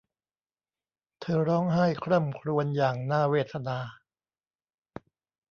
[1.19, 3.79] เธอร้องไห้คร่ำครวญอย่างน่าเวทนา